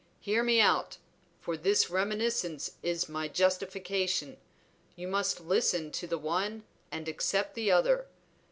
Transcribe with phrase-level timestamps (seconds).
[0.19, 0.97] Hear me out;
[1.41, 4.37] for this reminiscence is my justification;
[4.95, 8.07] you must listen to the one and accept the other.